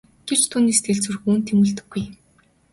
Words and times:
Гэвч 0.27 0.43
түүний 0.51 0.73
сэтгэл 0.77 0.99
зүрх 1.03 1.21
үүнд 1.29 1.43
тэмүүлдэггүй. 1.47 2.03